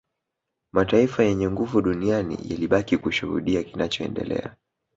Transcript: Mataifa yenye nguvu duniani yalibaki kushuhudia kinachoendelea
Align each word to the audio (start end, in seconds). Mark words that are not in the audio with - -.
Mataifa 0.73 1.23
yenye 1.23 1.49
nguvu 1.51 1.81
duniani 1.81 2.37
yalibaki 2.45 2.97
kushuhudia 2.97 3.63
kinachoendelea 3.63 4.55